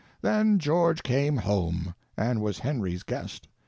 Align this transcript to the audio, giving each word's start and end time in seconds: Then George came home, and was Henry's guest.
Then 0.23 0.57
George 0.57 1.03
came 1.03 1.37
home, 1.37 1.93
and 2.17 2.41
was 2.41 2.57
Henry's 2.57 3.03
guest. 3.03 3.47